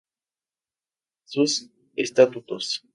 Sus 1.25 1.69
Estatutos. 1.95 2.81